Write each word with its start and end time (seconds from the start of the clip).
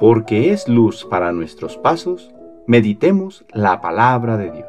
porque 0.00 0.50
es 0.50 0.66
luz 0.66 1.04
para 1.04 1.30
nuestros 1.30 1.76
pasos, 1.76 2.30
meditemos 2.66 3.44
la 3.52 3.82
palabra 3.82 4.38
de 4.38 4.50
Dios. 4.50 4.68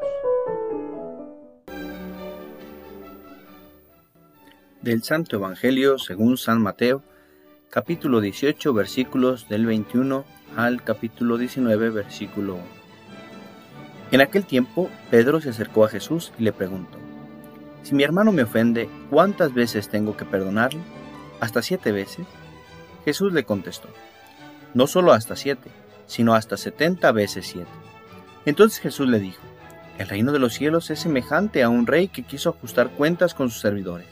Del 4.81 5.01
Santo 5.03 5.37
Evangelio 5.37 5.97
según 5.99 6.35
San 6.35 6.61
Mateo, 6.61 7.01
capítulo 7.69 8.19
18, 8.19 8.73
versículos 8.73 9.47
del 9.47 9.65
21 9.65 10.25
al 10.57 10.83
capítulo 10.83 11.37
19, 11.37 11.91
versículo 11.91 12.55
1. 12.55 12.63
En 14.11 14.19
aquel 14.19 14.43
tiempo, 14.45 14.89
Pedro 15.09 15.39
se 15.39 15.51
acercó 15.51 15.85
a 15.85 15.89
Jesús 15.89 16.33
y 16.37 16.43
le 16.43 16.51
preguntó, 16.51 16.97
Si 17.83 17.95
mi 17.95 18.03
hermano 18.03 18.33
me 18.33 18.43
ofende, 18.43 18.89
¿cuántas 19.09 19.53
veces 19.53 19.87
tengo 19.87 20.17
que 20.17 20.25
perdonarle? 20.25 20.81
¿Hasta 21.39 21.61
siete 21.61 21.93
veces? 21.93 22.25
Jesús 23.05 23.31
le 23.31 23.45
contestó, 23.45 23.87
no 24.73 24.87
solo 24.87 25.13
hasta 25.13 25.35
siete, 25.35 25.69
sino 26.07 26.33
hasta 26.33 26.57
setenta 26.57 27.11
veces 27.11 27.47
siete. 27.47 27.71
Entonces 28.45 28.79
Jesús 28.79 29.07
le 29.07 29.19
dijo, 29.19 29.41
el 29.97 30.07
reino 30.07 30.31
de 30.31 30.39
los 30.39 30.53
cielos 30.53 30.89
es 30.89 30.99
semejante 30.99 31.63
a 31.63 31.69
un 31.69 31.85
rey 31.85 32.07
que 32.07 32.23
quiso 32.23 32.49
ajustar 32.49 32.89
cuentas 32.89 33.33
con 33.33 33.49
sus 33.49 33.61
servidores. 33.61 34.07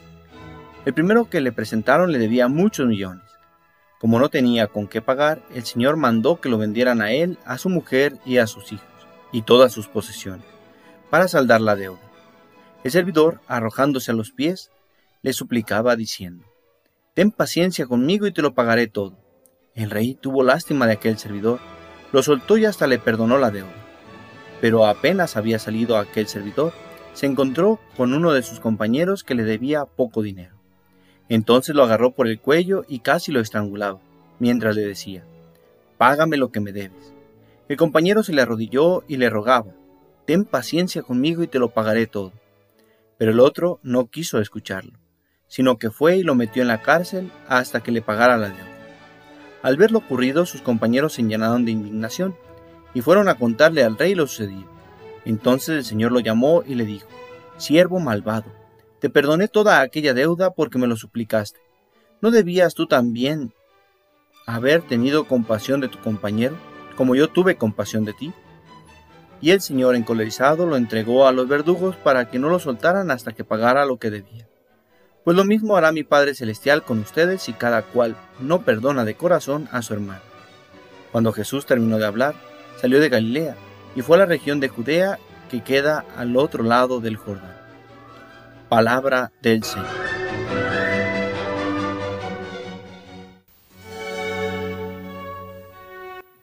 El 0.84 0.94
primero 0.94 1.28
que 1.28 1.40
le 1.40 1.52
presentaron 1.52 2.12
le 2.12 2.18
debía 2.18 2.48
muchos 2.48 2.86
millones. 2.86 3.24
Como 3.98 4.18
no 4.18 4.28
tenía 4.28 4.66
con 4.66 4.86
qué 4.86 5.02
pagar, 5.02 5.42
el 5.52 5.64
Señor 5.64 5.96
mandó 5.96 6.40
que 6.40 6.48
lo 6.48 6.58
vendieran 6.58 7.02
a 7.02 7.12
él, 7.12 7.38
a 7.44 7.58
su 7.58 7.68
mujer 7.68 8.16
y 8.24 8.38
a 8.38 8.46
sus 8.46 8.72
hijos, 8.72 8.86
y 9.30 9.42
todas 9.42 9.72
sus 9.72 9.88
posesiones, 9.88 10.46
para 11.10 11.28
saldar 11.28 11.60
la 11.60 11.76
deuda. 11.76 12.00
El 12.82 12.90
servidor, 12.90 13.40
arrojándose 13.46 14.10
a 14.10 14.14
los 14.14 14.30
pies, 14.30 14.70
le 15.22 15.32
suplicaba 15.34 15.96
diciendo, 15.96 16.46
Ten 17.12 17.30
paciencia 17.30 17.86
conmigo 17.86 18.26
y 18.26 18.32
te 18.32 18.40
lo 18.40 18.54
pagaré 18.54 18.86
todo. 18.86 19.18
El 19.74 19.90
rey 19.90 20.14
tuvo 20.14 20.42
lástima 20.42 20.86
de 20.86 20.94
aquel 20.94 21.16
servidor, 21.18 21.60
lo 22.12 22.22
soltó 22.22 22.56
y 22.58 22.64
hasta 22.64 22.86
le 22.86 22.98
perdonó 22.98 23.38
la 23.38 23.50
deuda. 23.50 23.72
Pero 24.60 24.86
apenas 24.86 25.36
había 25.36 25.58
salido 25.58 25.96
aquel 25.96 26.26
servidor, 26.26 26.72
se 27.12 27.26
encontró 27.26 27.80
con 27.96 28.12
uno 28.12 28.32
de 28.32 28.42
sus 28.42 28.60
compañeros 28.60 29.24
que 29.24 29.34
le 29.34 29.44
debía 29.44 29.84
poco 29.84 30.22
dinero. 30.22 30.56
Entonces 31.28 31.74
lo 31.74 31.84
agarró 31.84 32.10
por 32.10 32.26
el 32.26 32.40
cuello 32.40 32.84
y 32.88 33.00
casi 33.00 33.30
lo 33.30 33.40
estrangulaba, 33.40 34.00
mientras 34.38 34.74
le 34.74 34.82
decía, 34.82 35.24
Págame 35.96 36.36
lo 36.36 36.50
que 36.50 36.60
me 36.60 36.72
debes. 36.72 37.14
El 37.68 37.76
compañero 37.76 38.22
se 38.24 38.32
le 38.32 38.42
arrodilló 38.42 39.04
y 39.06 39.16
le 39.16 39.30
rogaba, 39.30 39.72
Ten 40.26 40.44
paciencia 40.44 41.02
conmigo 41.02 41.42
y 41.42 41.46
te 41.46 41.58
lo 41.58 41.70
pagaré 41.70 42.06
todo. 42.06 42.32
Pero 43.18 43.30
el 43.30 43.40
otro 43.40 43.78
no 43.82 44.06
quiso 44.06 44.40
escucharlo, 44.40 44.98
sino 45.46 45.78
que 45.78 45.90
fue 45.90 46.16
y 46.16 46.22
lo 46.22 46.34
metió 46.34 46.62
en 46.62 46.68
la 46.68 46.82
cárcel 46.82 47.30
hasta 47.48 47.82
que 47.82 47.92
le 47.92 48.02
pagara 48.02 48.36
la 48.36 48.48
deuda. 48.48 48.69
Al 49.62 49.76
ver 49.76 49.90
lo 49.90 49.98
ocurrido, 49.98 50.46
sus 50.46 50.62
compañeros 50.62 51.14
se 51.14 51.22
llenaron 51.22 51.64
de 51.64 51.72
indignación 51.72 52.34
y 52.94 53.02
fueron 53.02 53.28
a 53.28 53.34
contarle 53.36 53.84
al 53.84 53.98
rey 53.98 54.14
lo 54.14 54.26
sucedido. 54.26 54.68
Entonces 55.24 55.76
el 55.76 55.84
Señor 55.84 56.12
lo 56.12 56.20
llamó 56.20 56.62
y 56.66 56.74
le 56.74 56.84
dijo, 56.84 57.06
Siervo 57.58 58.00
malvado, 58.00 58.46
te 59.00 59.10
perdoné 59.10 59.48
toda 59.48 59.80
aquella 59.80 60.14
deuda 60.14 60.50
porque 60.50 60.78
me 60.78 60.86
lo 60.86 60.96
suplicaste. 60.96 61.60
¿No 62.22 62.30
debías 62.30 62.74
tú 62.74 62.86
también 62.86 63.52
haber 64.46 64.82
tenido 64.82 65.26
compasión 65.26 65.80
de 65.80 65.88
tu 65.88 65.98
compañero, 65.98 66.56
como 66.96 67.14
yo 67.14 67.28
tuve 67.28 67.56
compasión 67.56 68.04
de 68.04 68.14
ti? 68.14 68.32
Y 69.42 69.50
el 69.52 69.60
Señor, 69.60 69.94
encolerizado, 69.94 70.66
lo 70.66 70.76
entregó 70.76 71.26
a 71.26 71.32
los 71.32 71.48
verdugos 71.48 71.96
para 71.96 72.30
que 72.30 72.38
no 72.38 72.48
lo 72.48 72.58
soltaran 72.58 73.10
hasta 73.10 73.32
que 73.32 73.44
pagara 73.44 73.86
lo 73.86 73.98
que 73.98 74.10
debía. 74.10 74.48
Pues 75.24 75.36
lo 75.36 75.44
mismo 75.44 75.76
hará 75.76 75.92
mi 75.92 76.02
Padre 76.02 76.34
Celestial 76.34 76.82
con 76.82 76.98
ustedes 77.00 77.42
si 77.42 77.52
cada 77.52 77.82
cual 77.82 78.16
no 78.40 78.62
perdona 78.62 79.04
de 79.04 79.14
corazón 79.14 79.68
a 79.70 79.82
su 79.82 79.92
hermano. 79.92 80.22
Cuando 81.12 81.32
Jesús 81.32 81.66
terminó 81.66 81.98
de 81.98 82.06
hablar, 82.06 82.34
salió 82.80 83.00
de 83.00 83.08
Galilea 83.08 83.56
y 83.94 84.02
fue 84.02 84.16
a 84.16 84.20
la 84.20 84.26
región 84.26 84.60
de 84.60 84.68
Judea 84.68 85.18
que 85.50 85.62
queda 85.62 86.04
al 86.16 86.36
otro 86.36 86.62
lado 86.62 87.00
del 87.00 87.16
Jordán. 87.16 87.56
Palabra 88.68 89.32
del 89.42 89.62
Señor. 89.64 89.88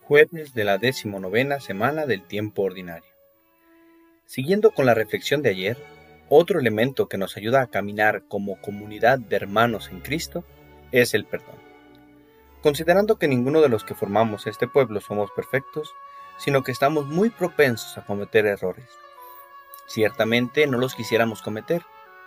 Jueves 0.02 0.54
de 0.54 0.64
la 0.64 0.78
decimonovena 0.78 1.60
semana 1.60 2.06
del 2.06 2.22
tiempo 2.22 2.62
ordinario. 2.64 3.10
Siguiendo 4.26 4.72
con 4.72 4.86
la 4.86 4.94
reflexión 4.94 5.42
de 5.42 5.50
ayer, 5.50 5.78
otro 6.30 6.60
elemento 6.60 7.08
que 7.08 7.18
nos 7.18 7.38
ayuda 7.38 7.62
a 7.62 7.68
caminar 7.68 8.24
como 8.28 8.60
comunidad 8.62 9.20
de 9.20 9.36
hermanos 9.36 9.90
en 9.90 10.02
Cristo 10.02 10.44
es 10.92 11.14
el 11.14 11.26
perdón. 11.26 11.56
Considerando 12.62 13.18
que 13.18 13.28
ninguno 13.28 13.62
de 13.62 13.70
los 13.70 13.84
que 13.84 13.96
formamos 13.96 14.48
este 14.48 14.68
pueblo 14.68 15.00
somos 15.00 15.32
perfectos, 15.32 15.94
sino 16.38 16.64
que 16.64 16.72
estamos 16.72 17.08
muy 17.08 17.30
propensos 17.30 17.98
a 17.98 18.06
cometer 18.06 18.46
errores. 18.46 18.90
Ciertamente 19.88 20.68
no 20.68 20.78
los 20.78 20.96
quisiéramos 20.96 21.42
cometer, 21.42 21.84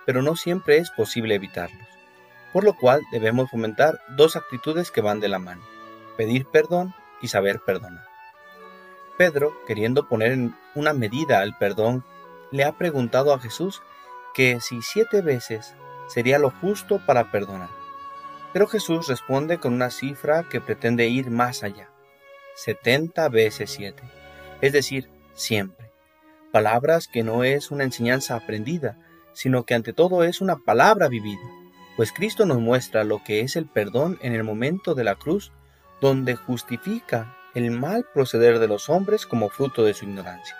pero 0.06 0.22
no 0.22 0.34
siempre 0.36 0.78
es 0.78 0.90
posible 0.90 1.34
evitarlos, 1.34 1.86
por 2.52 2.64
lo 2.64 2.74
cual 2.74 3.02
debemos 3.12 3.50
fomentar 3.50 4.00
dos 4.16 4.34
actitudes 4.34 4.90
que 4.90 5.02
van 5.02 5.20
de 5.20 5.28
la 5.28 5.38
mano, 5.38 5.62
pedir 6.16 6.46
perdón 6.46 6.94
y 7.20 7.28
saber 7.28 7.60
perdonar. 7.60 8.06
Pedro, 9.18 9.52
queriendo 9.66 10.08
poner 10.08 10.32
en 10.32 10.56
una 10.74 10.94
medida 10.94 11.40
al 11.40 11.56
perdón, 11.58 12.02
le 12.50 12.64
ha 12.64 12.72
preguntado 12.72 13.34
a 13.34 13.38
Jesús 13.38 13.82
que 14.40 14.58
si 14.58 14.80
siete 14.80 15.20
veces 15.20 15.74
sería 16.08 16.38
lo 16.38 16.48
justo 16.48 16.98
para 17.04 17.30
perdonar. 17.30 17.68
Pero 18.54 18.66
Jesús 18.66 19.06
responde 19.06 19.58
con 19.58 19.74
una 19.74 19.90
cifra 19.90 20.44
que 20.44 20.62
pretende 20.62 21.08
ir 21.08 21.30
más 21.30 21.62
allá. 21.62 21.90
Setenta 22.54 23.28
veces 23.28 23.68
siete, 23.68 24.02
es 24.62 24.72
decir, 24.72 25.10
siempre. 25.34 25.92
Palabras 26.52 27.06
que 27.06 27.22
no 27.22 27.44
es 27.44 27.70
una 27.70 27.84
enseñanza 27.84 28.34
aprendida, 28.34 28.96
sino 29.34 29.64
que 29.64 29.74
ante 29.74 29.92
todo 29.92 30.24
es 30.24 30.40
una 30.40 30.56
palabra 30.56 31.08
vivida, 31.08 31.46
pues 31.98 32.10
Cristo 32.10 32.46
nos 32.46 32.60
muestra 32.60 33.04
lo 33.04 33.22
que 33.22 33.40
es 33.40 33.56
el 33.56 33.66
perdón 33.66 34.18
en 34.22 34.32
el 34.32 34.42
momento 34.42 34.94
de 34.94 35.04
la 35.04 35.16
cruz, 35.16 35.52
donde 36.00 36.34
justifica 36.34 37.36
el 37.52 37.70
mal 37.72 38.06
proceder 38.14 38.58
de 38.58 38.68
los 38.68 38.88
hombres 38.88 39.26
como 39.26 39.50
fruto 39.50 39.84
de 39.84 39.92
su 39.92 40.06
ignorancia, 40.06 40.56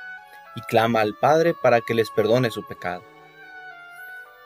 y 0.54 0.60
clama 0.60 1.00
al 1.00 1.14
Padre 1.18 1.54
para 1.54 1.80
que 1.80 1.94
les 1.94 2.10
perdone 2.10 2.50
su 2.50 2.66
pecado. 2.66 3.02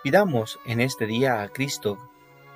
Pidamos 0.04 0.60
en 0.66 0.82
este 0.82 1.06
día 1.06 1.40
a 1.40 1.48
Cristo 1.48 1.98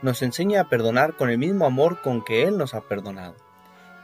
nos 0.03 0.20
enseñe 0.20 0.59
a 0.59 0.69
perdonar 0.69 1.16
con 1.16 1.31
el 1.31 1.38
mismo 1.38 1.64
amor 1.64 2.03
con 2.03 2.22
que 2.22 2.42
Él 2.42 2.59
nos 2.59 2.75
ha 2.75 2.82
perdonado, 2.82 3.36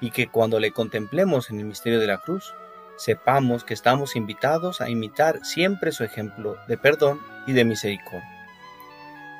y 0.00 0.12
que 0.12 0.28
cuando 0.28 0.58
le 0.58 0.70
contemplemos 0.70 1.50
en 1.50 1.58
el 1.60 1.66
misterio 1.66 2.00
de 2.00 2.06
la 2.06 2.16
cruz, 2.16 2.54
sepamos 2.96 3.62
que 3.62 3.74
estamos 3.74 4.16
invitados 4.16 4.80
a 4.80 4.88
imitar 4.88 5.44
siempre 5.44 5.92
su 5.92 6.04
ejemplo 6.04 6.56
de 6.68 6.78
perdón 6.78 7.20
y 7.46 7.52
de 7.52 7.66
misericordia. 7.66 8.48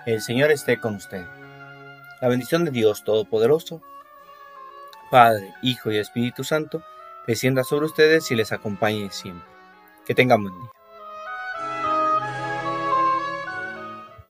El 0.05 0.21
Señor 0.21 0.51
esté 0.51 0.79
con 0.79 0.97
usted. 0.97 1.25
La 2.21 2.29
bendición 2.29 2.67
de 2.67 2.73
Dios 2.73 3.05
Todopoderoso, 3.05 3.81
Padre, 5.11 5.55
Hijo 5.63 5.91
y 5.91 5.97
Espíritu 5.97 6.45
Santo, 6.45 6.83
descienda 7.27 7.65
sobre 7.65 7.87
ustedes 7.87 8.31
y 8.31 8.35
les 8.35 8.53
acompañe 8.53 9.11
siempre. 9.11 9.49
Que 10.05 10.15
tengan 10.15 10.43
buen 10.43 10.61
día. 10.61 10.71